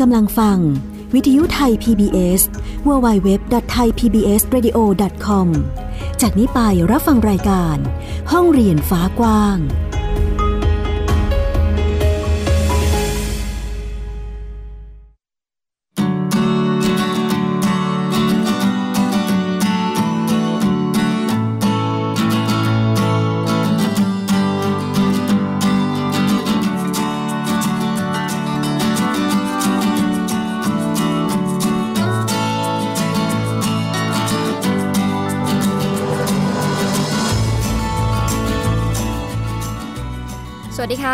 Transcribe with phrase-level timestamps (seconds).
[0.00, 0.58] กำลังฟัง
[1.14, 2.42] วิทยุไทย PBS
[2.86, 5.48] www.thaipbsradio.com
[6.20, 6.60] จากนี้ไป
[6.90, 7.76] รับฟังรายการ
[8.32, 9.56] ห้องเรียนฟ้ากว้าง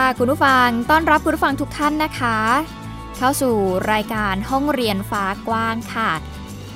[0.09, 2.39] ค่ะคุณผู้ฟังต้อนรับคุณผู้ฟังทุกท่านนะคะ
[3.17, 3.55] เข้าสู่
[3.93, 6.11] รายการห้องเรียนฟ้ากว้างค่ะ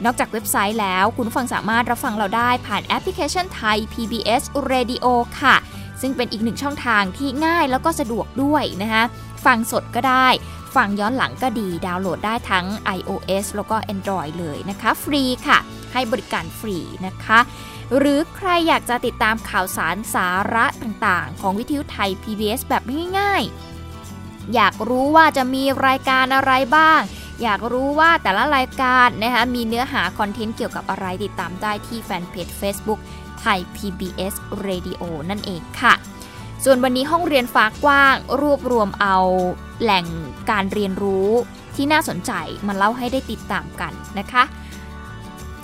[0.04, 5.06] นอกจากเว็บไซต์แล้ว คุณฟังสามารถรับฟังเราได้ผ่านแอปพลิเคชันไทย PBS Radio
[5.40, 5.56] ค่ะ
[6.00, 9.04] ซึ่งเป็นอีกหนึ่งช่องทางที่ง่ายแล้วก็สะดวกด้วยนะคะ
[9.44, 10.28] ฟังสดก็ได้
[10.76, 15.58] ฟังย้อนหลังก็ดีดาวน์โหลดได้ทั้ง iOS แล้วก็ Android เลยนะคะ ฟรีค่ะ
[15.92, 17.38] ให้บริการฟรีนะคะ
[17.98, 22.82] หรือใครอยากจะติดตามข่าวสารสาระต่างๆ ของวิทยุไทย PBS แบบ
[23.18, 27.00] ง่ายๆ อยากรู้ว่าจะมีรายการอะไรบ้าง
[27.42, 33.00] อยากรู้ว่าแต่ละรายการนะคะมีเนื้อหาคอนเทนต์เกี่ยวกับอะไรติดตามได้ที่แฟนเพจ Facebook
[33.40, 34.34] ไทย PBS
[34.66, 35.94] Radio นั่นเองค่ะ
[36.64, 39.18] ส่วนวันนี้ห้องเรียนฟ้ากว้าง รวบรวมเอา
[39.82, 40.06] แหล่ง
[40.50, 41.30] การเรียนรู้
[41.74, 42.32] ที่น่าสนใจ
[42.66, 44.44] มาเล่าให้ได้ติดตามกันนะคะ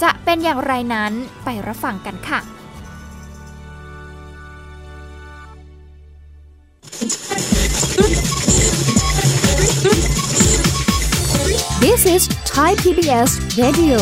[0.02, 1.12] จะเป็นอย่างไรนั้น
[1.44, 2.40] ไปรับฟังกันค่ะ
[12.14, 13.30] is Thai PBS
[13.62, 13.98] Radio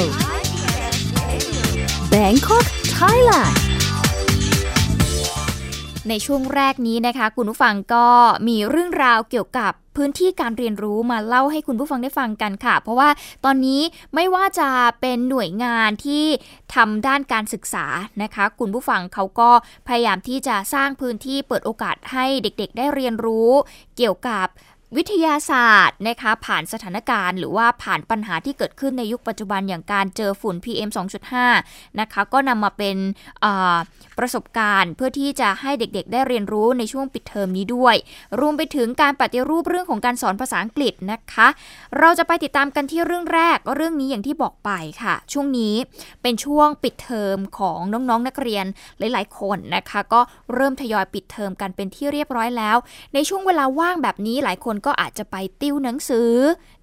[2.12, 2.64] Bangkok
[2.98, 3.54] Thailand
[6.08, 8.06] ในช่วงแรกนี้นะคะ คุณผู้ฟังก็
[8.48, 13.08] มีเรื่องราวเกี่ยวกับพื้นที่การเรียนรู้มาเล่าให้คุณผู้ฟังได้ฟังกันค่ะ เพราะว่า
[13.44, 13.82] ตอนนี้
[14.14, 14.68] ไม่ว่าจะ
[15.00, 16.24] เป็นหน่วยงานที่
[16.74, 17.86] ทำด้านการศึกษา
[18.22, 19.50] นะคะ คุณผู้ฟังเขาก็
[19.88, 23.50] พยายามที่จะสร้างพื้นที่เปิดโอกาสให้เด็กๆ ได้เรียนรู้
[23.96, 24.46] เกี่ยวกับ
[24.96, 30.90] วิทยาศาสตร์นะคะผ่านสถานการณ์ หรือว่าผ่านปัญหาที่เกิดขึ้นในยุคปัจจุบันอย่างการเจอฝุ่น PM
[31.44, 32.96] 2.5 นะคะก็นำมาเป็น
[34.18, 37.96] ประสบการณ์เพื่อที่จะให้เด็กๆ ได้เรียนรู้ในช่วงปิดเทอมนี้ด้วย
[38.40, 41.48] รวมไปถึงการปฏิรูปเรื่องของการสอนภาษาอังกฤษนะคะ
[41.98, 44.70] เราจะไปติดตามกันที่เรื่องแรกเรื่องนี้อย่างที่บอกไป
[45.02, 45.74] ค่ะ ช่วงนี้
[46.22, 48.64] เป็นช่วงปิดเทอมของน้องๆนนักเรียน
[48.98, 50.20] หลายๆ คนนะคะ ก็
[50.54, 52.76] เริ่มทยอยปิดเทอมกันเป็นที่เรียบร้อยแล้ว
[53.14, 56.32] ในช่วงเวลาว่างแบบนี้หลายคนก็อาจจะไปติ้วหนังสือ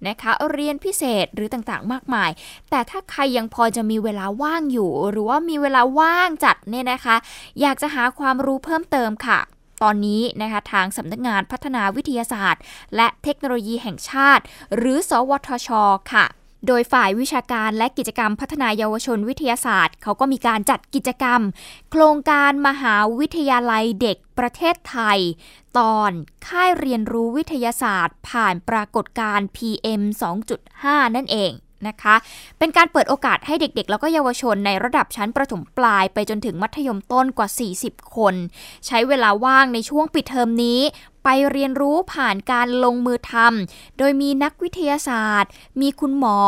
[0.08, 2.30] นะคะเรียนพิเศษหรือต่างๆ มากมาย
[2.70, 7.16] แต่ถ้าใครยังพอจะมีเวลาว่างอยู่ หรือว่ามีเวลาว่างจัดเนี่ยนะคะ
[7.60, 9.40] อยากจะหาความรู้เพิ่มเติมค่ะ
[9.82, 12.62] ตอนนี้นะคะทางสำนักงานพัฒนาวิทยาศาสตร์
[12.96, 14.42] และเทคโนโลยีแห่งชาติ
[14.76, 15.68] หรือ สวทช
[16.12, 16.26] ค่ะ
[16.66, 21.40] โดยฝ่ายวิชาการและกิจกรรมพัฒนายาวชนวิทยาศาสตร์ เขาก็มีการจัดกิจกรรม
[21.90, 25.18] โครงการมหาวิทยาลัยเด็กประเทศไทย
[25.78, 26.10] ตอน
[26.46, 30.02] ค่ายเรียนรู้วิทยาศาสตร์ ผ่านปรากฏการณ์ PM
[30.58, 31.52] 2.5 นั่นเอง
[31.88, 32.14] นะคะ
[32.58, 37.48] เป็นการเปิดโอกาสให้เด็กๆ แล้วก็เยาวชนในระดับชั้นประถมปลายไปจนถึงมัธยมต้นกว่า
[37.80, 38.34] 40 คน
[38.86, 40.80] ใช้เวลาว่างในช่วงปิดเทอมนี้
[41.30, 45.50] ไปเรียนรู้ผ่านการลงมือทำโดยมีนักวิทยาศาสตร์
[45.80, 46.38] มีคุณหมอ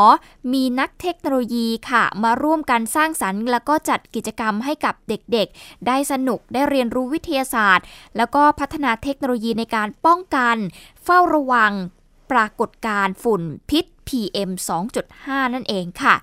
[0.53, 7.85] มีนักเทคโนโลยีค่ะ มาร่วมกันสร้างสรรค์แล้วก็จัดกิจกรรมให้กับเด็กๆ ได้สนุกได้เรียนรู้วิทยาศาสตร์
[8.17, 10.57] แล้วก็พัฒนาเทคโนโลยีในการป้องกัน
[11.05, 11.73] เฝ้าระวัง
[12.31, 14.51] ปรากฏการฝุ่นพิษ PM
[15.03, 16.15] 2.5 นั่นเองค่ะ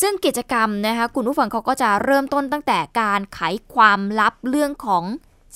[0.00, 3.40] ซึ่งกิจกรรมนะคะคุณผู้ฟังเขาก็จะเริ่มต้นตั้งแต่การไข
[3.74, 5.04] ความลับเรื่องของ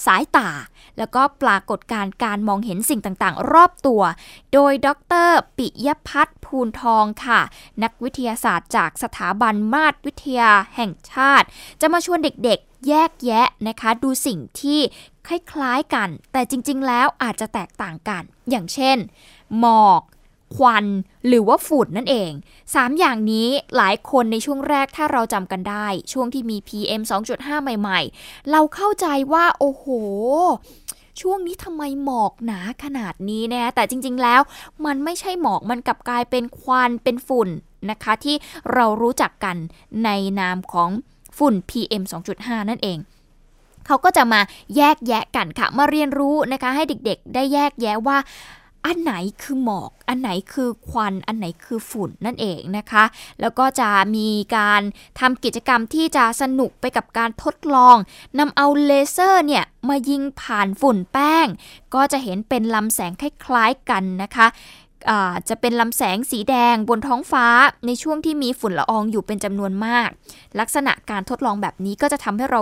[0.06, 0.50] สายตา
[0.98, 4.02] แล้วก็ปรากฏการการมองเห็นสิ่งต่างๆ รอบตัว
[4.52, 4.88] โดยด
[5.26, 7.40] ร ปิยพัฒน์ภูนทองค่ะ
[7.82, 11.46] นักวิทยาศาสตร์จากสถาบันมาตรวิทยาแห่งชาติ
[11.80, 14.80] จะมาชวนเด็กๆ แยกแยะนะคะ ดูสิ่งที่
[15.26, 18.96] คล้ายๆกัน แต่จริงๆ แล้วอาจจะแตกต่างกัน อย่างเช่น
[19.58, 20.02] หมอก
[20.56, 20.86] ควัน
[21.26, 22.30] หรือว่าฝุ่นนั่นเอง
[22.64, 27.02] 3 อย่างนี้หลายคนในช่วงแรกถ้าเราจำกันได้ ช่วงที่มี PM
[27.36, 29.84] 2.5 ใหม่ๆ เราเข้าใจว่า โอ้โห
[31.20, 34.40] ช่วงนี้ทำไมหมอกหนาขนาดนี้นะแต่จริงๆแล้ว
[34.84, 37.48] มันไม่ใช่หมอกมันกลับกลายเป็นควันเป็นฝุ่น
[37.90, 38.36] นะคะ ที่
[38.72, 39.56] เรารู้จักกัน
[40.04, 40.10] ใน
[40.40, 40.90] นามของ
[41.38, 42.02] ฝุ่น PM
[42.36, 42.98] 2.5 นั่นเอง
[43.86, 44.40] เขาก็จะมา
[44.76, 48.18] แยกแยะกันค่ะ มาเรียนรู้นะคะ ให้เด็กๆ ได้แยกแยะว่า
[48.86, 53.04] อันไหนคือหมอก อันไหนคือควัน อันไหนคือฝุ่นนั่นเองนะคะ
[53.40, 54.82] แล้วก็จะมีการ
[55.20, 57.96] ทำกิจกรรมที่จะสนุกไปกับการทดลอง
[58.38, 61.46] นำเอาเลเซอร์เนี่ยมายิงผ่านฝุ่นแป้ง
[61.94, 64.46] ก็จะเห็นเป็นลำแสงคล้ายๆกันนะคะ
[65.48, 67.46] จะเป็นลำแสงสีแดงบนท้องฟ้า
[67.86, 70.08] ในช่วงที่มีฝุ่นละอองอยู่เป็นจำนวนมาก
[70.60, 72.60] ลักษณะการทดลองแบบนี้ก็จะทำให้เรา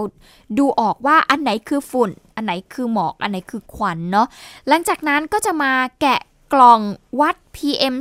[0.59, 4.27] ดูออกว่าอันไหนคือฝุ่น อันไหนคือหมอก อันไหนคือควันเนาะ
[4.69, 6.21] หลังจากนั้นก็จะมาแกะ
[6.53, 6.81] กล่อง
[7.21, 7.95] วัด PM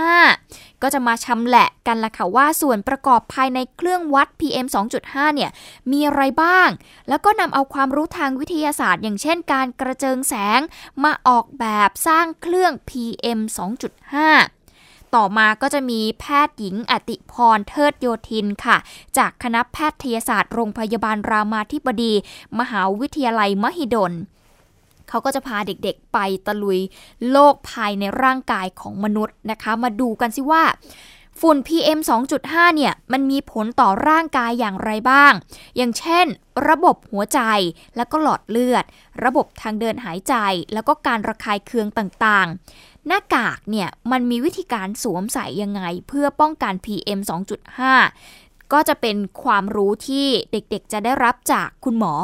[0.00, 4.66] 2.5 ก็จะมาชำแหละกันละค่ะว่าส่วนประกอบภายในเครื่องวัด PM
[5.00, 5.50] 2.5 เนี่ย
[5.90, 6.68] มีอะไรบ้าง
[7.08, 10.60] แล้วก็นำเอาความรู้ทางวิทยาศาสตร์ อย่างเช่นการกระเจิงแสง
[11.04, 18.76] มาออกแบบสร้างเครื่อง PM 2.5ต่อมาก็จะมีแพทย์หญิงอติพรเทิดโยธินค่ะ
[19.18, 22.12] จากคณะแพทยศาสตร์โรงพยาบาลรามาธิบดี
[22.58, 24.12] มหาวิทยาลัยมหิดล
[25.10, 26.80] เขาก็จะพาเด็กๆไปตะลุย
[27.30, 30.64] โลกภายในร่างกายของมนุษย์นะคะ มาดูกันสิว่า
[31.40, 31.98] ฝุ่น PM
[32.38, 35.32] 2.5 เนี่ย มันมีผลต่อร่างกายอย่างไรบ้าง
[35.76, 36.26] อย่างเช่น
[36.68, 37.40] ระบบหัวใจ
[37.96, 38.84] แล้วก็หลอดเลือด
[39.24, 40.34] ระบบทางเดินหายใจ
[40.72, 47.20] แล้วก็การระคายเคืองต่างๆ หน้ากากเนี่ย มันมีวิธีการสวมใส่ยังไงเพื่อป้องกัน PM
[48.04, 52.14] 2.5 ก็จะเป็นความรู้ที่เด็กๆ จะได้รับจากคุณหมอ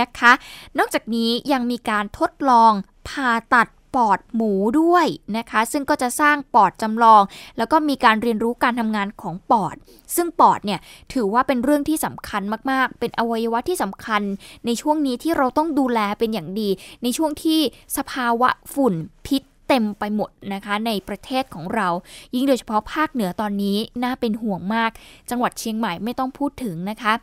[0.00, 0.32] นะคะ
[0.78, 2.72] นอกจากนี้ยังมีการทดลอง
[3.08, 5.06] ผ่าตัดปอดหมูด้วย
[5.36, 7.22] นะคะ ซึ่งก็จะสร้างปอดจำลอง
[7.58, 9.76] แล้วก็มีการเรียนรู้การทำงานของปอด
[10.16, 10.80] ซึ่งปอดเนี่ย
[11.12, 14.22] ถือว่าเป็นเรื่องที่สำคัญมากๆ เป็นอวัยวะที่สำคัญ
[14.66, 16.68] ในช่วงนี้ที่เราต้องดูแลเป็นอย่างดี
[17.02, 17.60] ในช่วงที่
[17.96, 18.94] สภาวะฝุ่น
[19.26, 21.88] พิษ เต็มไปหมดนะคะในประเทศของเรา
[22.34, 24.90] ยิ่งโดยเฉพาะภาคเหนือตอนนี้น่าเป็นห่วงมาก
[25.30, 27.14] จังหวัดเชียงใหม่ไม่ต้องพูดถึงนะคะ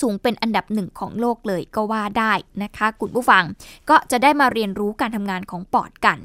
[0.00, 3.44] สูงเป็นอันดับหนึ่งของโลกเลยก็ว่าได้นะคะคุณผู้ฟัง
[3.90, 6.18] ก็จะได้มาเรียนรู้การทำงานของปอดกัน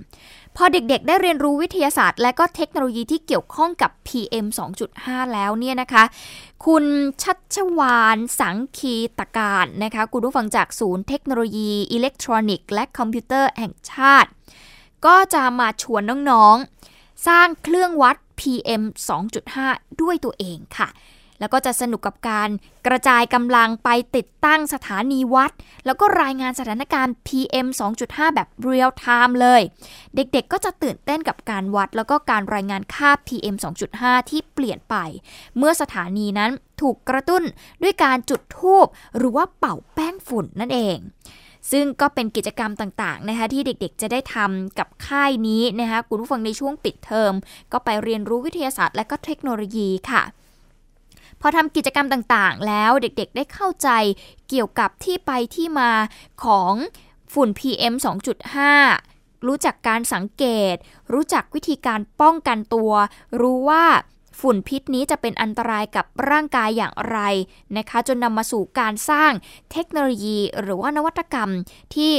[0.55, 4.45] พอเด็กๆ ได้เรียนรู้วิทยาศาสตร์ และก็เทคโนโลยีที่เกี่ยวข้องกับ PM
[4.89, 6.03] 2.5 แล้วเนี่ยนะคะ
[6.65, 6.85] คุณ
[7.23, 14.29] ชัชวานสังคีตการนะคะคุณผู้ฟังจากศูนย์เทคโนโลยีอิเล็กทรอนิกส์และคอมพิวเตอร์แห่งชาติ
[15.06, 18.84] ก็จะมาชวนน้องๆ สร้างเครื่องวัด PM
[19.42, 20.90] 2.5 ด้วยตัวเองค่ะ
[21.40, 22.50] แล้วก็จะสนุกกับการ
[22.88, 25.51] กระจายกำลังไปติดตั้งสถานีวัด
[25.86, 27.68] แล้วก็รายงานสถานการณ์ PM
[28.01, 29.62] 2.5 แบบ real-time เลย
[30.16, 33.56] เด็กๆก็จะตื่นเต้นกับการวัด แล้วก็การรายงานค่า PM
[33.92, 34.96] 2.5 ที่เปลี่ยนไป
[35.57, 36.51] เมื่อสถานีนั้น
[36.81, 37.44] ถูกกระตุ้น
[37.84, 38.86] ด้วยการจุดธูป
[39.18, 40.98] หรือว่าเป่าแป้งฝุ่นนั่นเอง
[41.71, 47.33] ซึ่งก็เป็นกิจกรรมต่างๆนะคะที่เด็กๆจะได้ทำกับค่ายนี้นะคะคุณผู้ฟังในช่วงปิดเทอม
[47.71, 50.24] ก็ไปเรียนรู้วิทยาศาสตร์และก็เทคโนโลยีค่ะ
[51.42, 53.89] พอทำกิจกรรมต่างๆ แล้วเด็กๆ ได้เข้าใจ
[54.50, 55.92] เกี่ยวกับที่ไปที่มา
[56.44, 56.74] ของ
[57.33, 57.94] ฝุ่น PM
[58.69, 60.75] 2.5 รู้จักการสังเกต
[61.13, 62.92] รู้จักวิธีการป้องกันตัว
[63.42, 63.86] รู้ว่า
[64.39, 67.19] ฝุ่นพิษนี้จะเป็นอันตรายกับร่างกายอย่างไร
[67.77, 69.31] นะคะ จนนำมาสู่การสร้าง
[69.71, 71.50] เทคโนโลยี หรือว่านวัตกรรม
[71.95, 72.13] ที่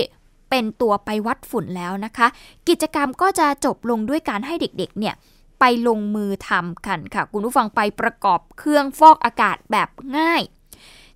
[0.51, 2.27] เป็นตัวไปวัดฝุ่นแล้วนะคะ
[2.69, 5.15] กิจกรรมก็จะจบลงด้วยการให้เด็กๆเนี่ย
[5.61, 10.43] ไปลงมือทำกันค่ะ คุณผู้ฟังไปประกอบเครื่องฟอกอากาศแบบง่าย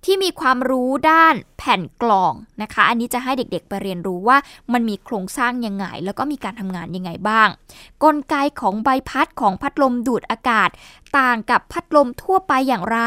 [0.05, 4.37] ที่มีความรู้ด้านแผ่นกลองนะคะ อันนี้จะให้เด็กๆไปเรียนรู้ว่า
[4.73, 7.47] มันมีโครงสร้างยังไง แล้วก็มีการทำงานยังไงบ้าง
[8.03, 10.69] กลไกของใบพัดของพัดลมดูดอากาศ
[11.17, 12.99] ต่างกับพัดลมทั่วไปอย่างไร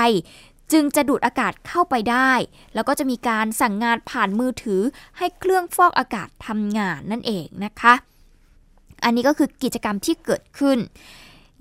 [0.72, 2.32] จึงจะดูดอากาศเข้าไปได้
[2.74, 4.82] แล้วก็จะมีการสั่งงานผ่านมือถือ
[5.18, 7.94] ให้เครื่องฟอกอากาศทำงานนั่นเองนะคะ
[9.04, 10.78] อันนี้ก็คือกิจกรรมที่เกิดขึ้น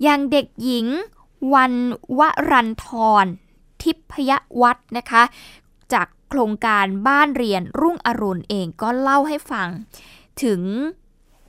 [0.02, 0.86] อย่างเด็กหญิง
[1.54, 1.72] วัน
[2.18, 2.86] วรันท
[3.24, 3.26] ร
[3.82, 5.22] ทิพยวัฒน์นะคะ
[5.92, 9.68] จากโครงการบ้านเรียนรุ่งอรุณเองก็เล่าให้ฟัง
[10.42, 10.62] ถึง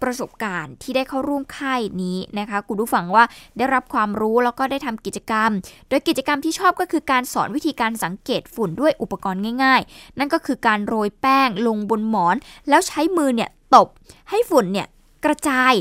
[0.01, 3.23] ประสบการณ์ที่ได้เข้าร่วมค่ายนี้นะคะคุณผู้ฟังว่า
[3.57, 5.49] ได้รับความรู้แล้วก็ได้ทำกิจกรรม
[5.89, 12.35] โดยกิจกรรมที่ชอบก็คือการสอนวิธีการสังเกตฝุ่นด้วยอุปกรณ์ง่าย ๆ นั่นก็คือการโรยแป้งลงบนหมอน
[12.69, 13.87] แล้วใช้มือเนี่ยตบ
[14.29, 14.87] ให้ฝุ่นเนี่ย
[15.25, 15.73] กระจาย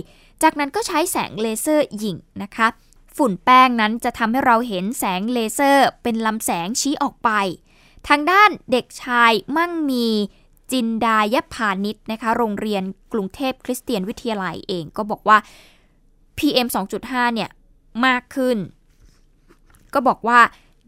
[0.43, 2.67] จากนั้นก็ใช้แสงเลเซอร์ยิงนะคะ
[3.19, 7.31] ฝุ่นแป้งนั้นจะทำให้เราเห็นแสงเลเซอร์ เป็นลำแสงชี้ออกไป
[8.09, 10.07] ทางด้านเด็กชายมั่งมี
[10.73, 12.83] จินดายพานิชนะคะ โรงเรียน
[13.13, 15.39] กรุงเทพคริสเตียนวิทยาลัยเองก็บอกว่า
[16.39, 16.69] PM
[17.01, 17.51] 2.5 เนี่ย
[18.07, 18.57] มากขึ้น
[19.95, 20.41] ก็บอกว่า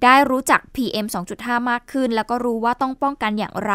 [0.03, 1.07] ได้รู้จัก PM
[1.39, 3.75] 2.5 มากขึ้น แล้วก็รู้ว่าต้องป้องกันอย่างไร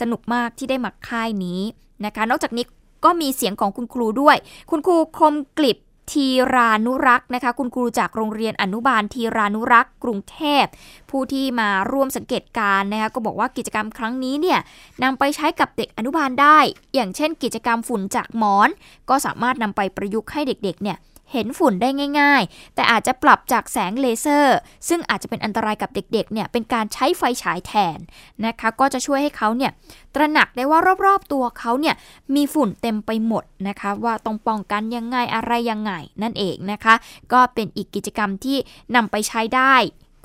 [0.00, 1.60] สนุกมากที่ได้มาค่ายนี้
[2.04, 2.64] นะคะ นอกจากนี้
[3.04, 4.36] ก็มีเสียงของคุณครูด้วย
[4.70, 5.78] คุณครูคมกลิบ
[6.12, 10.64] ทีรานุรักษ์นะคะ คุณครูจากโรงเรียนอนุบาลทีรานุรักษ์ กรุงเทพ
[11.10, 14.58] ผู้ที่มาร่วมสังเกตการนะคะก็บอกว่ากิจกรรมครั้งนี้เนี่ย
[15.02, 16.58] นำไปใช้กับเด็กอนุบาลได้
[16.94, 18.68] อย่างเช่น กิจกรรมฝุ่นจากหมอน
[19.10, 20.98] ก็สามารถนำไปประยุกต์ให้เด็กๆเนี่ย
[21.32, 21.88] เห็นฝุ่นได้
[22.20, 24.56] ง่ายๆ แต่อาจจะปรับจากแสงเลเซอร์
[24.88, 27.98] ซึ่งอาจจะเป็นอันตรายกับเด็กๆ เนี่ย เป็นการใช้ไฟฉายแทน
[28.46, 29.72] นะคะ ก็จะช่วยให้เขาเนี่ย
[30.14, 31.94] ตระหนักได้ว่ารอบๆ ตัวเขาเนี่ย
[32.34, 35.92] มีฝุ่นเต็มไปหมดนะคะ ว่าต้องป้องกันยังไงอะไรยังไง
[36.22, 36.94] นั่นเองนะคะ
[37.32, 38.58] ก็เป็นอีกกิจกรรมที่
[38.94, 39.74] นำไปใช้ได้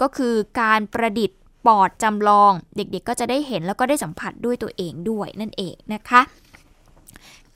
[0.01, 6.21] ก็คือการประดิษฐ์ปอดจำลอง เด็กๆ ก็จะได้เห็นแล้วก็ได้สัมผัสด้วยตัวเองด้วยนั่นเองนะคะ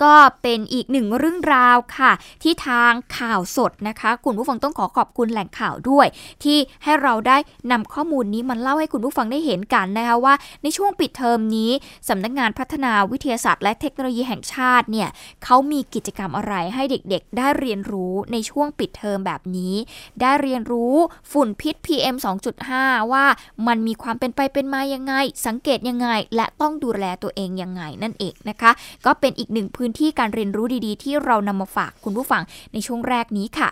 [0.03, 2.11] ก็เป็นอีกหนึ่งเรื่องราวค่ะ
[2.43, 6.07] ที่ทางข่าวสดนะคะคุณผู้ฟังต้องขอขอบคุณแหล่งข่าวด้วย
[6.43, 7.37] ที่ให้เราได้
[7.71, 11.71] นำข้อมูลนี้มาเล่าให้คุณผู้ฟังได้เห็นกันนะคะว่า ในช่วงปิดเทอมนี้
[12.09, 15.09] สำนักงานพัฒนาวิทยาศาสตร์ และเทคโนโลยีแห่งชาติเนี่ย
[15.43, 19.75] เขามีกิจกรรมอะไรให้เด็กๆ ได้เรียนรู้ในช่วงปิดเทอมแบบนี้
[20.21, 20.95] ได้เรียนรู้
[21.31, 22.15] ฝุ่นพิษ PM
[22.63, 23.25] 2.5 ว่า
[23.67, 25.13] มันมีความเป็นไปเป็นมายังไง
[25.45, 28.71] สังเกตยังไง และต้องดูแลตัวเองยังไงนั่นเองนะคะ
[29.05, 32.41] ก็เป็นอีกหนึ่งพื้นที่การเรียนรู้ดีๆ ที่เรานำมาฝากคุณผู้ฟัง
[32.73, 33.69] ในช่วงแรกนี้ค่ะ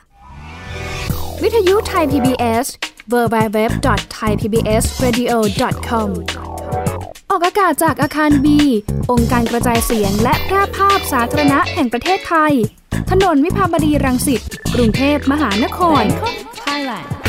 [1.44, 2.66] วิทยุไทย PBS
[3.12, 6.10] www.thaipbsradio.com
[7.30, 8.60] ออกอากาศจากอาคารบี
[9.12, 12.54] องค์การกระจายเสียงและแพร่ภาพสาธารณะแห่งประเทศไทย
[13.12, 14.42] ถนนวิภาวดีรังสิต
[14.76, 16.04] กรุงเทพมหานคร
[16.64, 17.25] Thailand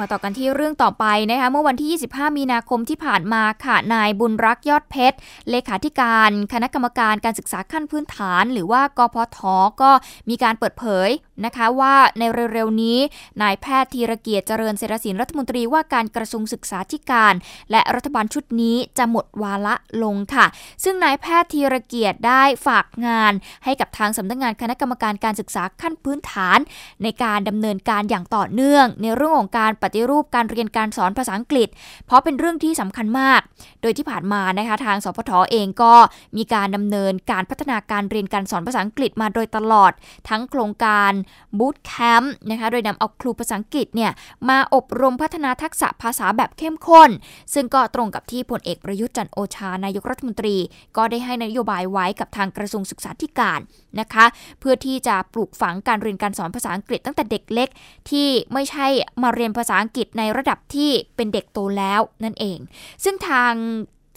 [0.00, 5.16] มาต่อกันที่เรื่องต่อไปนะคะเมื่อวันที่ 25 มีนาคมที่ผ่านมาค่ะนายบุญรักยอดเพชร
[5.50, 9.38] เลขาธิการคณะกรรมการการศึกษาขั้นพื้นฐาน หรือว่ากพท
[9.82, 9.90] ก็
[10.28, 11.08] มีการเปิดเผย
[11.44, 12.22] นะคะว่าใน
[12.54, 12.98] เร็วๆนี้
[13.42, 17.34] นายแพทย์ธีรเกียรติเจริญเศรษฐศิลป์รัฐมนตรีว่าการกระทรวงศึกษาธิการ
[17.70, 20.46] และรัฐบาลชุดนี้จะหมดวาระลงค่ะ
[20.84, 23.32] ซึ่งนายแพทย์ธีรเกียรติได้ฝากงาน
[23.64, 26.58] ให้กับทางสำนักงงานคณะกรรมการการศึกษาขั้นพื้นฐาน
[27.02, 31.68] ในการดำเนินการอย่างต่อเนื่อง ในเรื่องของการปฏิรูปการเรียนการสอนภาษาอังกฤษ
[32.06, 33.40] เพราะเป็นเรื่องที่สำคัญมาก
[33.82, 35.94] โดยที่ผ่านมานะคะทางสพทอเองก็
[36.36, 39.92] มีการดำเนินการพัฒนาการเรียนการสอนภาษาอังกฤษมาโดยตลอด
[40.28, 41.12] ทั้งโครงการ
[41.58, 44.10] บูตแคมป์นะคะโดยนำเอาครูภาษาอังกฤษเนี่ย
[44.48, 47.10] มาอบรมพัฒนาทักษะภาษาแบบเข้มข้น
[47.54, 50.56] ซึ่งก็ตรงกับที่พลเอกประยุทธ์จันโอชานายกรัฐมนตรี
[50.96, 53.60] ก็ได้ให้นโยบายไว้กับทางกระทรวงศึกษาธิการ
[54.00, 54.24] นะคะ
[54.60, 57.68] เพื่อที่จะปลูกฝังการเรียนการสอนภาษาอังกฤษตั้งแต่เด็กเล็ก
[58.10, 58.86] ที่ไม่ใช่
[59.22, 62.58] มาเรียนภาษาาอังกฤษในระดับที่เป็นเด็กโตแล้วนั่นเอง
[63.04, 63.52] ซึ่งทาง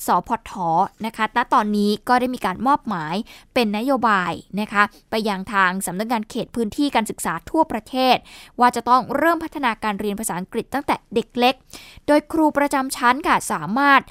[0.08, 0.52] สพท
[1.06, 3.16] นะคะ ณ ตอนนี้ก็ได้มีการมอบหมาย
[3.54, 8.18] เป็นนโยบายนะคะ ไปยังทางสำนักงานเขตพื้นที่การศึกษาทั่วประเทศ
[8.60, 11.56] ว่าจะต้องเริ่มพัฒนาการเรียนภาษาอังกฤษตั้งแต่เด็กเล็ก
[12.08, 14.02] โดยครูประจำชั้นค่ะสามารถ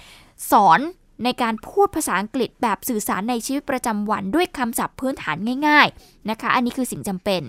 [0.53, 0.81] สอน
[1.25, 5.37] ในการพูดภาษาอังกฤษแบบสื่อสารในชีวิตประจำวันด้วยคำศัพท์พื้นฐาน
[5.67, 7.43] ง่าย ๆนะคะ อันนี้คือสิ่งจำเป็น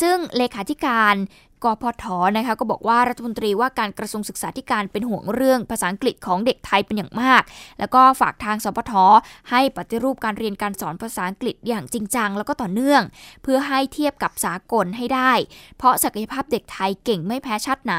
[0.00, 1.14] ซึ่งเลขาธิการ
[1.64, 2.04] กพท
[2.36, 7.42] นะคะก็บอกว่ารัฐมนตรีว่าการกระทรวงศึกษาธิการเป็นห่วงเรื่องภาษาอังกฤษของเด็กไทยเป็นอย่างมาก
[7.78, 8.92] แล้วก็ฝากทางสพท
[9.50, 13.02] ให้ปฏิรูปการเรียนการสอนภาษาอังกฤษอย่างจริงจัง แล้วก็ต่อเนื่อง
[13.42, 15.32] เพื่อให้เทียบกับสากลให้ได้
[15.78, 17.94] เพราะศักยภาพเด็กไทยเก่งไม่แพ้ชาติไหน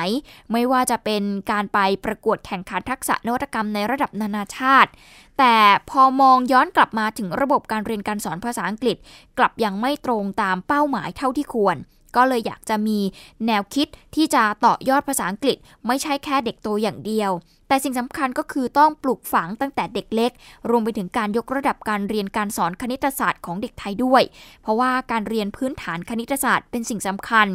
[0.52, 4.92] ไม่ว่าจะเป็นการไปประกวดแข่งขันทักษะนวัตกรรมในระดับนานาชาติ
[5.40, 5.56] แต่
[5.90, 8.98] พอมองย้อนกลับมาถึงระบบการเรียนการสอนภาษาอังกฤษ
[9.38, 11.78] กลับยังไม่ตรงตามเป้าหมายเท่าที่ควร
[12.16, 13.00] ก็เลยอยากจะมี
[13.48, 17.32] แนวคิดที่จะต่อยอดภาษาอังกฤษ ไม่ใช่แค่เด็กโตอย่างเดียว
[17.68, 20.32] แต่สิ่งสำคัญก็คือต้องปลูกฝังตั้งแต่เด็กเล็ก
[20.70, 24.24] รวมไปถึงการยกระดับการเรียนการสอนคณิตศาสตร์ของเด็กไทยด้วย
[24.62, 27.48] เพราะว่าการเรียนพื้นฐานคณิตศาสตร์เป็นสิ่งสำคัญ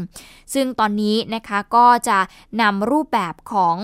[0.55, 2.19] ซึ่งตอนนี้นะคะก็จะ
[2.61, 3.77] นำรูปแบบของ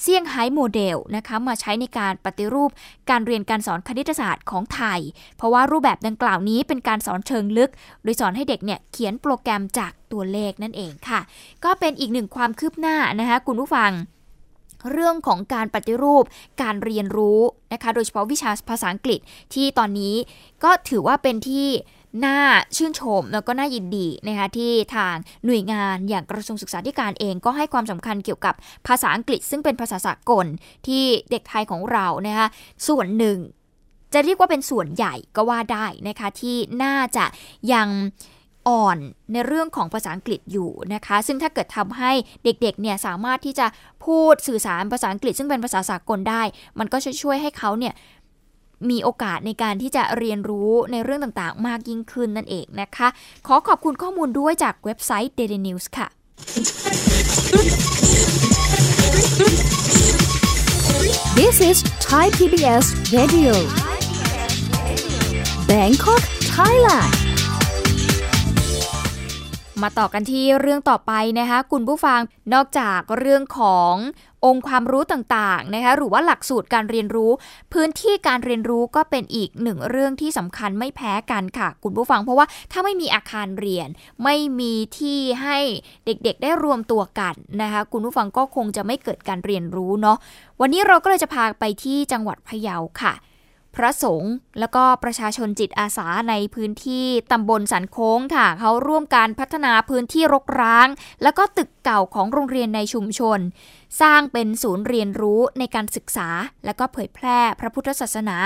[0.00, 2.70] เซี่ยงไฮ้โมเดลนะคะมาใช้ในการปฏิรูป
[3.10, 5.00] การเรียนการสอนคณิตศาสตร์ของไทย
[5.36, 7.70] เพราะว่ารูปแบบดังกล่าวนี้เป็นการสอนเชิงลึก
[8.02, 11.20] โดยสอนให้เด็กเนี่ยเขียนโปรแกรมจากตัวเลขนั่นเองค่ะ
[11.64, 13.92] ก็เป็นอีกหนึ่งความคืบหน้านะคะคุณผู้ฟัง
[14.90, 16.24] เรื่องของการปฏิรูป
[16.62, 17.40] การเรียนรู้
[17.72, 19.20] นะคะ โดยเฉพาะวิชาภาษาอังกฤษ
[19.54, 20.14] ที่ตอนนี้
[20.64, 21.68] ก็ถือว่าเป็นที่
[22.24, 22.38] น่า
[22.76, 25.14] ชื่นชมแล้วก็น่ายินดีนะคะที่ทาง
[25.46, 28.54] หน่วยงานอย่างกระทรวงศึกษาธิการเองก็ให้ความสำคัญเกี่ยวกับ
[28.86, 30.46] ภาษาอังกฤษ ซึ่งเป็นภาษาสากล
[30.86, 32.46] ที่เด็กไทยของเรานะคะ
[32.88, 33.38] ส่วนหนึ่ง
[34.12, 37.24] จะเรียกว่าเป็นส่วนใหญ่ก็ว่าได้นะคะที่น่าจะ
[37.72, 37.88] ยัง
[38.68, 38.98] อ่อน
[39.32, 42.12] ในเรื่องของภาษาอังกฤษอยู่นะคะ ซึ่งถ้าเกิดทำให้
[42.44, 43.66] เด็กๆเนี่ยสามารถที่จะ
[44.04, 46.42] พูดสื่อสารภาษาอังกฤษ ซึ่งเป็นภาษาสากลได้
[46.78, 47.94] มันก็จะช่วยให้เขาเนี่ย
[48.90, 53.08] มีโอกาสในการที่จะเรียนรู้ในเรื่องต่างๆ มากยิ่งขึ้นนั่นเองนะคะ
[53.46, 56.08] ขอขอบคุณข้อมูลด้วยจากเว็บไซต์ Daily News ค่ะ
[61.38, 61.78] This is
[62.08, 62.84] Thai PBS
[63.16, 63.54] Radio
[65.70, 66.22] Bangkok
[66.54, 67.23] Thailand
[69.82, 72.20] มาต่อกันที่เรื่องต่อไปนะคะคุณผู้ฟัง
[72.54, 73.94] นอกจากเรื่องของ
[74.44, 77.30] องค์ความรู้ต่างๆนะคะหรือว่าหลักสูตรการเรียนรู้
[77.72, 83.88] พื้นที่การเรียนรู้ก็เป็นอีกหนึ่งเรื่องที่สำคัญไม่แพ้กันค่ะ คุณผู้ฟังเพราะว่าถ้าไม่มีอาคารเรียน
[84.24, 85.58] ไม่มีที่ให้
[86.06, 90.16] เด็กๆ ได้รวมตัวกันนะคะคุณผู้ฟังก็คงจะไม่เกิดการเรียนรู้เนาะ
[90.60, 93.14] วันนี้เราก็เลยจะพาไปที่จังหวัดพะเยาค่ะ
[93.76, 100.88] พระสงฆ์แล้วก็ประชาชนจิตอาสาในพื้นที่ตำบลสันโค้งค่ะ เขาร่วมการพัฒนาพื้นที่รกร้าง
[101.22, 103.40] แล้วก็ตึกเก่าของโรงเรียนในชุมชน
[104.00, 106.28] สร้างเป็นศูนย์เรียนรู้ในการศึกษา
[106.64, 108.38] และก็เผยแพร่พระพุทธศาสนา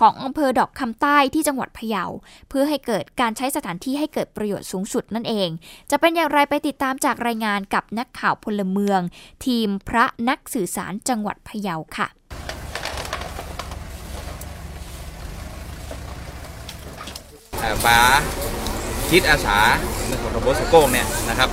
[0.00, 2.04] ของอำเภอดอกคำใต้ที่จังหวัดพะเยา
[2.48, 5.48] เพื่อให้เกิดการใช้สถานที่ให้เกิดประโยชน์สูงสุดนั่นเอง
[5.90, 9.00] จะเป็นอย่างไรไปติดตามจากรายงานกับนักข่าวพลเมือง
[9.46, 12.08] ทีมพระนักสื่อสารจังหวัดพะเยาค่ะ
[17.86, 17.98] ป๋า
[19.10, 19.58] คิดอาสา
[20.06, 21.50] ในของตำบลสะโก้งเนี่ยนะครับ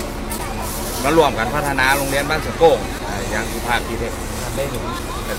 [1.03, 2.77] มารวมกันพัฒนาโรงเรียนบ้านสะโก้ง
[3.31, 4.83] อย่างที่ภาคที่ได้เห็น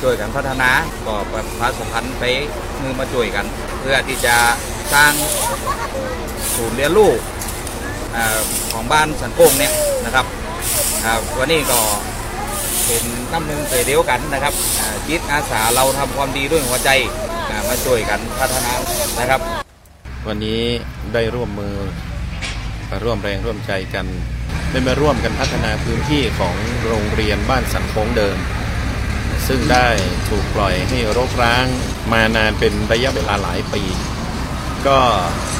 [0.02, 0.70] ช่วยกันพัฒนา
[1.06, 2.24] ก็ประชาสัมพันธ์ไป
[2.80, 3.46] มือมาช่วยกัน
[3.80, 4.36] เพื่อที่จะ
[4.92, 5.12] สร้าง
[6.56, 7.10] ศูนย์เรียนรู้
[8.72, 9.72] ของบ้านสันโก้งเนี่ย
[10.04, 10.26] นะครับ
[11.38, 11.78] วันนี้ก็
[12.86, 14.54] เป็นน้ำหนึ่งเเดียวกันนะครับ
[15.08, 16.90] จิตอาสาเราทำความดีด้วยหัวใจ
[17.68, 18.72] มาช่วยกันพัฒนา
[19.20, 19.61] นะครับ
[20.28, 20.62] วันนี้
[21.14, 21.76] ได้ร่วมมือ
[23.04, 24.06] ร่วมแรงร่วมใจกัน
[24.70, 26.54] ได้มาร่วมกันพัฒนาพื้นที่ของ
[26.86, 28.36] โรงเรียนบ้านสันโค้งเดิม
[29.46, 29.88] ซึ่งได้
[30.28, 31.66] ถูกปล่อยให้รกร้าง
[32.12, 33.82] มานานเป็นระยะเวลาหลายปี
[34.86, 34.98] ก็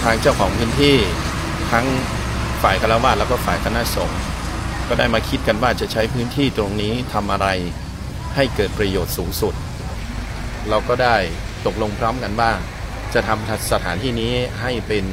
[0.04, 0.96] ทางเจ้าของพื้นที่
[1.72, 1.86] ทั้ง
[2.62, 4.20] ฝ่ายคารวะแล้วก็ฝ่ายคณะสงฆ์
[4.88, 7.48] ก็ได้มาคิดกันว่าจะใช้พื้นที่ตรงนี้ทำอะไร
[8.34, 9.54] ให้เกิดประโยชน์สูงสุด
[10.68, 11.16] เราก็ได้
[11.66, 12.58] ตกลงพร้อมกันบ้าง
[13.14, 15.04] จะทำสถานที่นี้ให้เป็น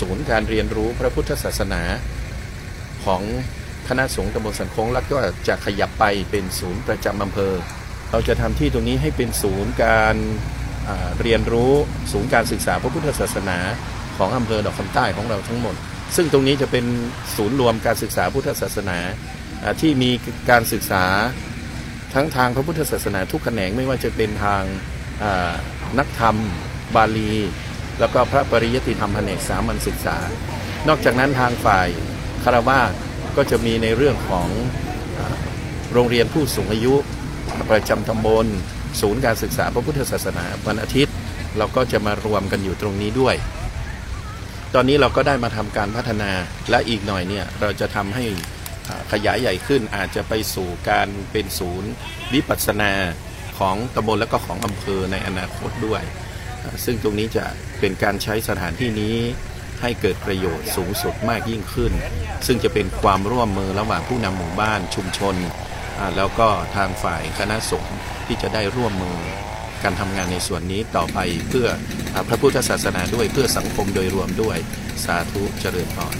[0.00, 1.82] ศูนย์การเรียนรู้พระพุทธศาสนา
[3.04, 3.22] ของ
[3.88, 5.16] คณะสงฆ์ตำบลสันคงแล้วก็
[5.48, 7.52] จะขยับไปเป็นศูนย์ประจำอำเภอ
[8.10, 10.16] เราจะทำที่ตรงนี้ให้เป็นศูนย์การ
[11.22, 11.72] เรียนรู้
[12.12, 13.58] ศูนย์การศึกษาพระพุทธศาสนา
[14.16, 15.74] ของอำเภอดอกคำใต้ของเราทั้งหมด
[16.16, 16.84] ซึ่งตรงนี้จะเป็น
[17.36, 18.98] ศูนย์รวมการศึกษาพุทธศาสนา
[19.80, 20.10] ที่มี
[20.50, 21.04] การศึกษา
[22.14, 24.62] ทั้งทางพระพุทธศาสนาทุกแขนงไม่ว่าจะเป็นทาง
[25.98, 26.36] นักธรรม
[26.94, 27.34] บาลี
[27.98, 30.16] แล้วก็พระปริยติธรรมแผนกสามัญศึกษา
[30.88, 31.88] นอกจากนั้นทางฝ่าย
[32.44, 32.80] คารวา
[33.36, 34.48] ก็จะมีในเรื่องของ
[35.92, 36.94] โรงเรียนผู้สูงอายุ
[37.70, 38.46] ประจำตำบล
[39.00, 41.14] ศูนย์การศึกษาพระพุทธศาสนาวันอาทิตย์
[41.58, 43.36] เราก็จะมารวมกันอยู่ตรงนี้ด้วย
[44.74, 46.30] ตอนนี้เราก็ได้มาทำการพัฒนา
[46.70, 48.24] และอีกหน่อยเนี่ยเราจะทำให้
[49.12, 51.90] ขยายใหญ่ขึ้นอาจจะไปสู่การเป็นศูนย์
[52.34, 52.92] วิปัสสนา
[53.58, 56.02] ของตำบลและก็ของอำเภอในอนาคตด้วย
[56.84, 57.44] ซึ่งตรงนี้จะ
[57.80, 59.16] เป็นการใช้สถานที่นี้
[59.82, 61.92] ให้เกิดประโยชน์สูงสุดมากยิ่งขึ้น
[62.46, 65.36] ซึ่งจะเป็นความร่วมมือระหว่างผู้นำหมู่บ้านชุมชน
[66.16, 69.18] แล้วก็ทางฝ่ายคณะสงฆ์ที่จะได้ร่วมมือ
[69.82, 71.68] การทำงานในส่วนนี้ต่อไปเพื่อ
[72.28, 74.58] พระพุทธศาสนาด้วยเพื่อสังคมโดยรวมด้วย
[75.04, 76.16] สาธุเจริญพร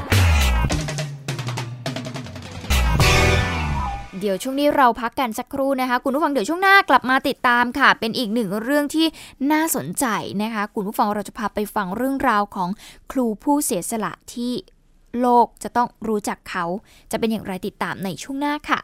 [4.20, 9.06] เดี๋ยวช่วงนี้เราพักกันสักครู่นะคะ คุณผู้ฟังเดี๋ยวช่วงหน้ากลับมาติดตามค่ะ เป็นอีกหนึ่งเรื่องที่
[9.52, 10.06] น่าสนใจ
[10.42, 12.68] นะคะ คุณผู้ฟังเราจะพาไปฟังเรื่องราวของ
[13.12, 14.52] ครูผู้เสียสละที่
[15.20, 16.64] โลกจะต้องรู้จักเขา
[17.10, 18.80] จะเป็นอย่างไรติดตามในช่วงหน้าค่ะ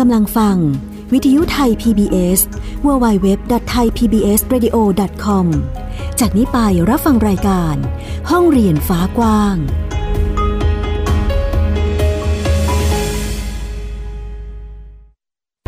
[0.00, 0.56] กำลังฟัง
[1.12, 2.40] วิทยุไทย PBS
[2.86, 5.46] www.thaipbsradio.com
[6.20, 6.58] จากนี้ไป
[6.90, 7.76] รับฟังรายการ
[8.30, 9.56] ห้องเรียนฟ้ากว้าง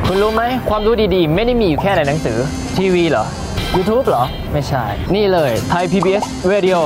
[0.07, 2.39] คุณรู้ไหมไหมความรู้ดีๆ ไม่ได้มีอยู่แค่ในหนังสือ
[2.77, 3.25] ทีวีเหรอ
[3.77, 4.85] YouTube เหรอ ไม่ใช่
[5.15, 6.79] นี่เลยไทย PBS Radio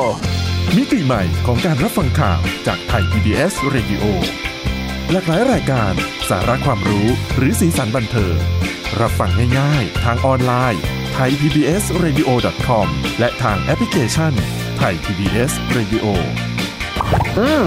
[0.76, 4.02] มิติใหม่ของการรับฟังข่าวจากไทย PBS Radio
[5.14, 5.92] หลากหลายรายการ
[6.30, 8.36] สาระความรู้หรือสีสันบันเทิง
[9.00, 10.82] รับฟังง่ายๆ ทางออนไลน์
[11.14, 12.28] ไทย PBS Radio
[12.66, 12.86] com
[13.18, 14.32] และทางแอปพลิเคชัน
[14.78, 16.04] ไทย PBS Radio
[17.38, 17.62] อืม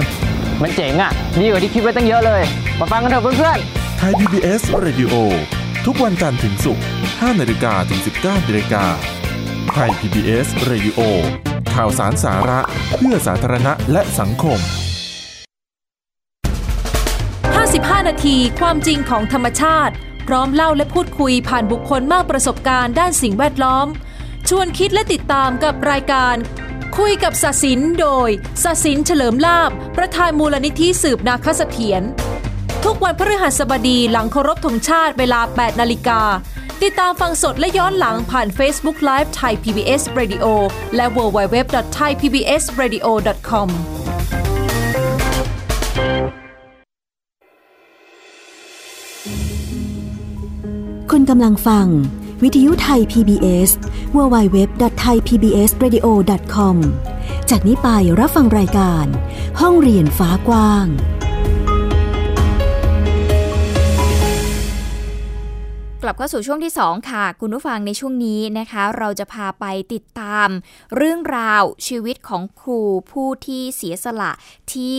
[0.61, 2.43] มันเจ๋งอะ่ะ ดีกว่าที่คิดไว้ตั้งเยอะเลย
[2.79, 5.13] มาฟังกันเถอะเพื่อนๆไทย PBS Radio
[5.85, 8.85] ทุกวันจันทร์ถึงศุกร์5นาฬิกาถึง 19นาฬิกา
[9.73, 10.99] ไทย PBS Radio
[11.75, 12.59] ข่าวสารสาระ
[12.95, 14.61] เพื่อสาธารณะและสังคม
[17.73, 19.93] 55นาทีความจริงของธรรมชาติ
[20.27, 23.87] พร้อมเล่าและพูดคุยผ่านบุคคลมากประสบการณ์ด้านสิ่งแวดล้อม
[24.49, 26.35] ชวนคิดและติดตามกับรายการ
[26.97, 28.29] คุยกับศศินโดย
[28.63, 32.01] ศศินเฉลิมลาบประธานมูลนิธิสืบนาคเสถียร
[32.85, 36.21] ทุกวันพฤหัสบดีหลังเคารพธงชาติเวลา 8 นาฬิกา
[36.83, 40.45] ติดตามฟังสดและย้อนหลังผ่าน Facebook Live ไทย PBS Radio
[40.95, 43.69] และ www.thaipbsradio.com
[51.29, 51.87] กำลังฟัง
[52.43, 53.69] วิทยุไทย PBS
[54.15, 56.75] www.thaipbsradio.com
[57.49, 57.87] จากนี้ไป
[58.19, 59.05] รับฟังรายการ
[59.59, 60.85] ห้องเรียนฟ้ากว้าง
[66.03, 70.49] กลับเข้าสู่ช่วงที่ 2 ค่ะ คุณผู้ฟังในช่วงนี้นะคะ เราจะพาไปติดตาม
[70.95, 72.81] เรื่องราวชีวิตของครู
[73.11, 74.31] ผู้ที่เสียสละ
[74.71, 74.95] ที่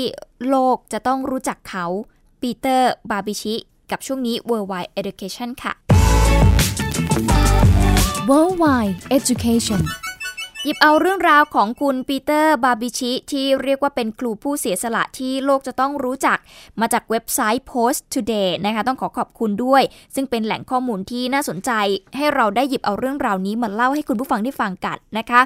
[0.48, 1.86] โลกจะต้องรู้จักเขา
[2.40, 3.54] ปีเตอร์บาบิชิ
[3.90, 5.74] กับช่วงนี้ Worldwide Education ค่ะ
[8.28, 9.82] Worldwide Education
[10.64, 16.38] หยิบเอาเรื่องราวของคุณปีเตอร์บาบิชิที่เรียกว่าเป็นครูผู้เสียสละที่โลกจะต้องรู้จัก
[16.80, 19.82] มาจากเว็บไซต์ Post Today นะคะต้องขอขอบคุณด้วย
[20.14, 21.70] ซึ่งเป็นแหล่งข้อมูลที่น่าสนใจ
[22.16, 25.40] ให้เราได้หยิบเอาเรื่องราวนี้มาเล่าให้คุณผู้ฟังได้ฟังกันนะคะ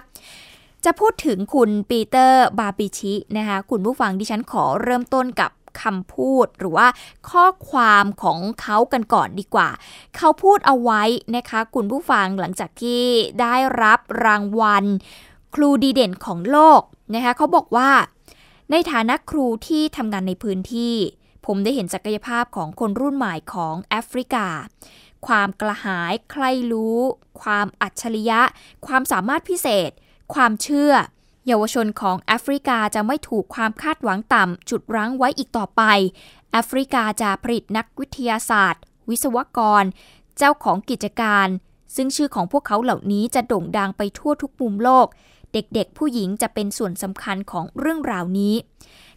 [0.84, 5.50] จะพูดถึงคุณปีเตอร์บาบิชินะคะคุณผู้ฟังดิฉันขอเริ่มต้นกับ
[5.82, 6.86] คำพูดหรือว่า
[7.30, 9.68] ข้อความของเขากันก่อนดีกว่า
[10.16, 11.02] เขาพูดเอาไว้
[11.36, 13.04] นะคะคุณผู้ฟังหลังจากที่
[13.40, 14.84] ได้รับรางวัล
[15.54, 16.80] ครูดีเด่นของโลก
[17.14, 17.90] นะคะเขาบอกว่า
[18.70, 20.94] ในฐานะครูที่ทำงานในพื้นที่
[21.46, 24.46] ผมได้เห็นศักยภาพของคนรุ่นใหม่ของแอฟริกา
[25.26, 26.98] ความกระหาย ใครรู้
[27.42, 28.40] ความอัจฉริยะ
[28.86, 29.90] ความสามารถพิเศษ
[30.34, 30.92] ความเชื่อ
[31.48, 35.82] เยาวชนของแอฟริกาจะไม่ถูกความคาดหวังต่ำจุดรั้งไว้อีกต่อไป
[36.52, 39.84] แอฟริกาจะผลิตนักวิทยาศาสตร์ วิศวกร
[40.36, 41.48] เจ้าของกิจการ
[41.96, 45.06] ซึ่งชื่อของพวกเขาเหล่านี้จะโด่งดังไปทั่วทุกมุมโลก
[45.52, 48.54] เด็กๆ ผู้หญิงจะเป็นส่วนสำคัญของเรื่องราวนี้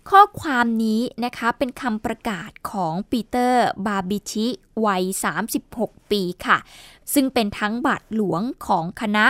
[0.09, 4.47] ข้อความนี้นะคะเป็นคำประกาศของปีเตอร์บาบิชิ
[4.85, 5.03] วัย
[5.57, 6.57] 36 ปีค่ะ
[7.13, 9.25] ซึ่งเป็นทั้งบาทหลวงของคณะ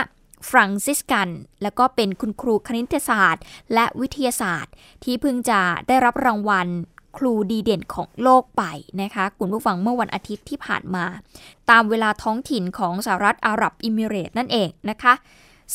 [0.48, 1.28] ฟรังซิสกัน
[1.62, 4.72] แล้วก็เป็นคุณครูคณิตศาสตร์ และวิทยาศาสตร์
[5.04, 6.68] ที่เพิ่งจะได้รับรางวัล
[7.16, 8.62] ครูดีเด่นของโลกไป
[9.02, 11.04] นะคะคุณผู้ฟังเมื่อวันอาทิตย์ที่ผ่านมา
[11.70, 15.14] ตามเวลาท้องถิ่นของสหรัฐอาหรับอิมิเรตนั่นเองนะคะ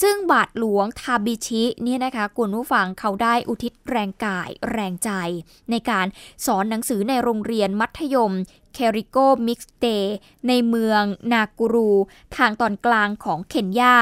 [0.01, 5.11] ซึ่งบาทหลวงทาบิชิเนี่ยนะคะคุณผู้ฟังเขาได้อุทิศแรงกายแรงใจ
[5.71, 6.07] ในการ
[6.45, 8.33] สอนหนังสือในโรงเรียนมัธยม
[8.73, 9.85] เคริโกมิกสเต
[10.47, 11.03] ในเมือง
[11.33, 11.91] นากูรู
[12.37, 13.95] ทางตอนกลางของเคนยา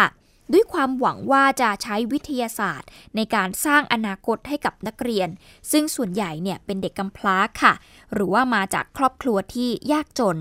[0.54, 5.30] ด้วยความหวังว่าจะใช้วิทยาศาสตร์ ในการสร้างอนาคตให้กับนักเรียน
[5.72, 7.74] ซึ่งส่วนใหญ่เนี่ยเป็นเด็กกำพร้าค่ะ
[8.14, 10.38] หรือว่ามาจากครอบครัวที่ยากจน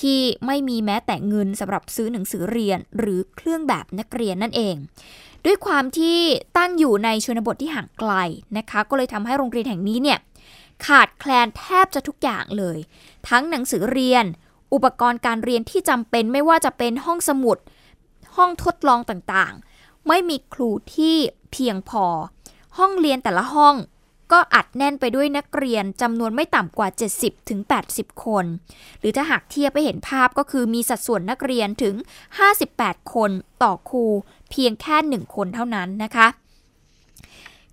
[0.00, 4.76] ที่ไม่มีแม้แต่เงินสำหรับซื้อหนังสือเรียน หรือเครื่องแบบนักเรียนนั่นเอง
[5.44, 6.18] ด้วยความที่
[6.56, 8.12] ตั้งอยู่ในชนบทที่ห่างไกล
[8.58, 10.18] นะคะ ก็เลยทำให้โรงเรียนแห่งนี้เนี่ย
[10.86, 12.78] ขาดแคลนแทบจะทุกอย่างเลย
[13.28, 14.24] ทั้งหนังสือเรียน
[14.72, 17.58] อุปกรณ์การเรียนที่จำเป็นไม่ว่าจะเป็นห้องสมุด
[18.36, 21.16] ห้องทดลองต่างๆ ไม่มีครูที่
[21.52, 22.06] เพียงพอ
[22.78, 23.76] ห้องเรียนแต่ละห้อง
[24.32, 26.88] ก็อัดแน่นไปด้วยนักเรียนจำนวนไม่ต่ำกว่า
[27.56, 28.44] 70-80คน
[28.98, 31.94] หรือถ้าหากเทียบไปเห็นภาพก็คือมีสัดส่วนนักเรียนถึง
[32.54, 33.30] 58 คน
[33.62, 34.04] ต่อครู
[34.50, 36.26] เพียงแค่ 1 คนเท่านั้นนะคะ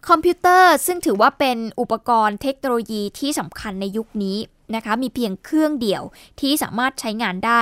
[0.08, 4.38] คอมพิวเตอร์ซึ่งถือว่าเป็นอุปกรณ์เทคโนโลยีที่สำคัญในยุคนี้
[4.76, 6.04] นะคะ มีเพียงเครื่องเดียว
[6.40, 7.62] ที่สามารถใช้งานได้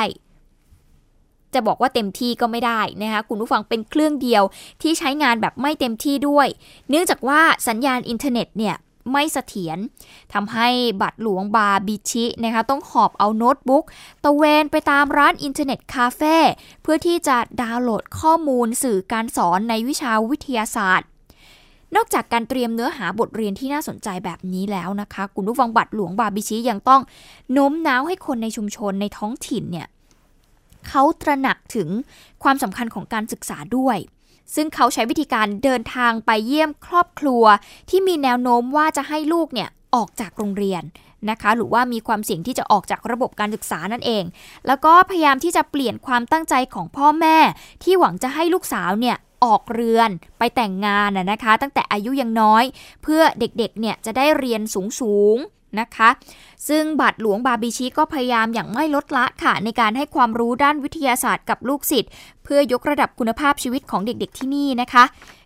[1.55, 4.43] จะบอกว่าเต็มที่ก็ไม่ได้นะคะคุณผู้ฟังเป็นเครื่องเดียว
[4.81, 6.47] ที่ใช้งานแบบไม่เต็มที่ด้วย
[6.89, 8.75] เนื่องจากว่าสัญญาณอินเทอร์เน็ตเนี่ย
[9.11, 9.77] ไม่เสถียร
[10.33, 10.67] ทำให้
[11.01, 13.85] บัตรหลวงบาบิชินะคะต้องหอบเอาโน้ตบุ๊ก
[14.23, 16.35] ตระเวนไปตามร้านอินเทอร์เน็ตคาเฟ่
[16.81, 21.07] เพื่อที่จะดาวน์โหลดข้อมูลสื่อการสอนในวิชาวิทยาศาสตร์
[21.95, 27.01] นอกจากการเตรียมเนื้อหาบทเรียนที่น่าสนใจแบบนี้แล้วนะคะ คุณผู้ฟังบัตรหลวงบาบิชิยังต้อง
[27.53, 29.87] โน้มน้าวให้คนในชุมชนในท้องถิ่นเนี่ย
[30.87, 31.89] เขาตระหนักถึง
[32.43, 33.97] ความสำคัญของการศึกษาด้วย
[34.55, 37.43] ซึ่งเขาใช้วิธีการเดินทางไปเยี่ยมครอบครัว
[37.89, 40.83] ที่มีแนวโน้มว่าจะให้ลูกเนี่ยออกจากโรงเรียน
[41.29, 44.23] นะคะ หรือว่ามีความเสี่ยงที่จะออกจากระบบการศึกษานั่นเอง
[44.67, 47.37] แล้วก็พยายามที่จะเปลี่ยนความตั้งใจของพ่อแม่
[47.83, 52.63] ที่หวังจะให้ลูกสาวเนี่ยออกเรือนไปแต่งงานนะคะ ตั้งแต่อายุยังน้อย
[53.03, 54.61] เพื่อเด็กๆเนี่ยจะได้เรียน
[54.99, 56.09] สูงๆ นะคะ
[56.67, 62.11] ซึ่งบัตรหลวงบาบิชิก็พยายามอย่างไม่ลดละค่ะในการให้ความรู้ด้านวิทยาศาสตร์กับลูกศิษย์
[62.53, 65.03] พื่อยกระดับคุณภาพชีวิตของเด็กๆที่นี่นะคะ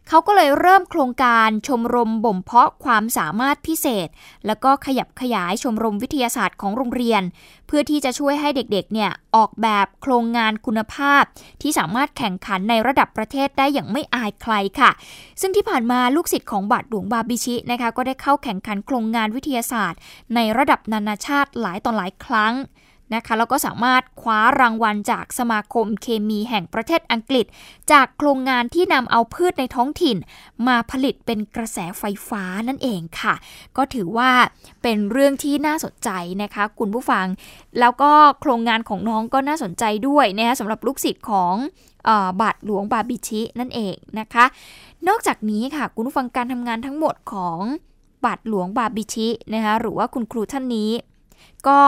[0.08, 4.08] เขาก็เลยเริ่มโครงการชมรมบ่มเพาะความสามารถพิเศษ
[4.48, 7.22] แล้วก็ขยับขยายชมรมวิทยาศาสตร์ของโรงเรียน
[7.68, 11.24] เพื่อที่จะช่วยให้เด็กๆเนี่ยออกแบบโครงงานคุณภาพ
[11.62, 14.92] ที่สามารถแข่งขันในระดับประเทศได้อย่างไม่อายใครค่ะ
[15.42, 20.00] ซึ่งที่ผ่านมาลูกศิษย์ของบาทหลวงบาบิชินะคะก็ได้เข้าแข่งขันโครงงานวิทยาศาสตร์
[20.36, 22.54] ในระดับนานาชาติหลายต่อหลายครั้ง
[23.14, 27.46] นะคะแล้วก็สามารถคว้ารางวัลจากสมาคมเคมีแห่งประเทศอังกฤษ
[27.92, 30.18] จากโครงงานที่นำเอาพืชในท้องถิ่น
[30.68, 33.36] มาผลิตเป็นกระแสไฟฟ้านั่นเองค่ะ
[33.78, 34.32] ก็ถือว่า
[34.84, 36.10] เป็นเรื่องที่น่าสนใจ
[36.44, 37.26] นะคะ คุณผู้ฟัง
[37.80, 41.54] แล้วก็โครงงานของน้องก็น่าสนใจด้วยนะคะสำหรับลูกศิษย์ของ
[42.42, 44.46] บาทหลวงบาบิชินั่นเองนะคะ
[45.08, 47.60] นอกจากนี้ค่ะ คุณผู้ฟังการทำงานทั้งหมดของ
[48.26, 50.92] บาทหลวงบาบิชินะคะหรือว่าคุณครูท่านนี้
[51.68, 51.82] ก็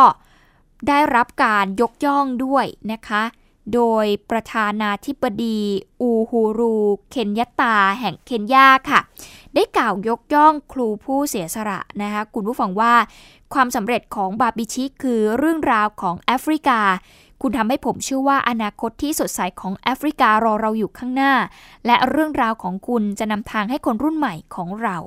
[0.88, 3.24] ได้รับการยกย่องด้วยนะคะ
[3.74, 5.60] โดยประธานาธิบดี
[6.02, 6.76] อูฮูรู
[7.12, 9.00] เคนยตา แห่งเคนยาค่ะ
[9.56, 12.94] ได้กล่าวยกย่องครูผู้เสียสละนะคะคุณผู้ฟังว่า
[13.54, 16.80] ความสำเร็จของบาบิชิคือเรื่องราวของแอฟริกา
[17.42, 21.34] คุณทำให้ผมเชื่อว่าอนาคตที่สดใสของแอฟริการอเราอยู่ข้างหน้า
[21.86, 24.98] และเรื่องราวของคุณจะนำทางให้คนรุ่นใหม่ของเรา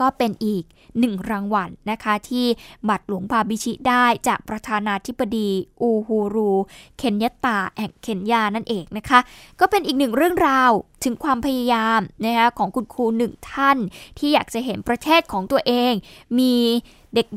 [0.00, 0.64] ก็เป็นอีก
[0.98, 2.46] หนึ่งรางวัลนะคะ ที่
[2.88, 5.48] บัตรหลวงพาบิชิได้จากประธานาธิบดี
[5.80, 6.52] อูฮูรู
[6.98, 9.20] เคนยตาแห่งเคนยานั่นเองนะคะ
[9.60, 10.70] ก็เป็นอีกหนึ่งเรื่องราว
[11.04, 13.78] ถึงความพยายามนะคะของคุณครูหนึ่งท่าน
[14.18, 15.92] ที่อยากจะเห็นประเทศของตัวเอง
[16.38, 16.54] มี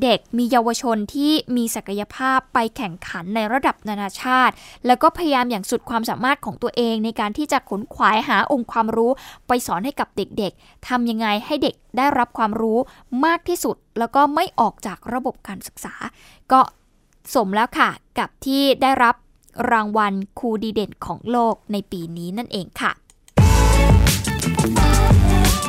[0.03, 4.53] เด็กๆ มีเยาวชนที่มีศักยภาพไปแข่งขันในระดับนานาชาติ
[4.85, 9.11] แล้วก็พยายามอย่างสุดความสามารถของตัวเอง ในการที่จะขนขวายหาองค์ความรู้
[9.47, 12.79] ไปสอนให้กับเด็กๆทำยังไงให้เด็กได้รับความรู้
[13.25, 15.93] มากที่สุด แล้วก็ไม่ออกจากระบบการศึกษา
[16.51, 16.61] ก็
[17.35, 17.89] สมแล้วค่ะ
[18.19, 19.15] กับที่ได้รับ
[19.71, 22.91] รางวัลครูดีเด่นของโลกในปีนี้นั่นเองค่ะ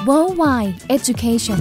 [0.09, 1.61] Worldwide Education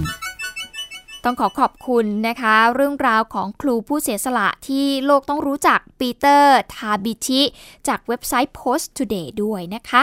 [1.24, 7.40] ต้องขอขอบคุณนะคะ เรื่องราวของครูผู้เสียสละที่โลกต้องรู้จักปีเตอร์ทาบิชิ
[7.88, 10.02] จากเว็บไซต์ Post Today ด้วยนะคะ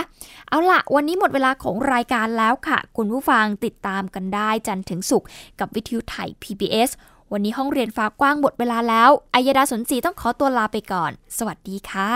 [0.50, 5.26] เอาละวันนี้หมดเวลาของรายการแล้วค่ะ คุณผู้ฟังติดตามกันได้จันถึงสุข
[5.60, 6.90] กับวิทยุไทย PBS
[7.32, 12.14] วันนี้ห้องเรียนฟ้ากว้างหมดเวลาแล้วอายดาสนศรีต้องขอตัวลาไปก่อน สวัสดีค่ะ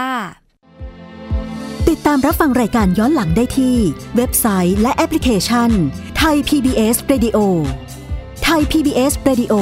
[1.89, 3.77] ติดตามรับฟังรายการย้อนหลังได้ที่
[4.15, 5.69] เว็บไซต์และแอปพลิเคชัน
[6.17, 7.39] ไทย PBS Radio
[8.53, 9.53] ทย PBS Radio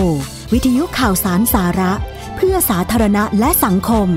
[0.54, 1.94] วิทยุข่าวสารสาระ
[2.36, 4.10] เพื่อสาธารณะและสังคม